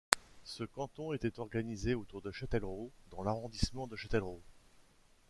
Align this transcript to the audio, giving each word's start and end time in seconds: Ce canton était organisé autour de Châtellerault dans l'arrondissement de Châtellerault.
Ce 0.45 0.63
canton 0.63 1.13
était 1.13 1.39
organisé 1.39 1.93
autour 1.93 2.23
de 2.23 2.31
Châtellerault 2.31 2.89
dans 3.11 3.21
l'arrondissement 3.21 3.85
de 3.85 3.95
Châtellerault. 3.95 4.41